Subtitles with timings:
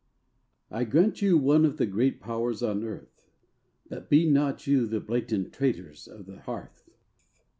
[0.71, 3.21] I grant you one of the great Powers on earth,
[3.87, 6.89] But be not you the blatant traitors of the hearth.